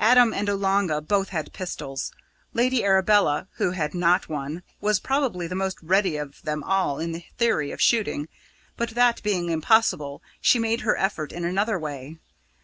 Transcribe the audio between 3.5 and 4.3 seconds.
who had not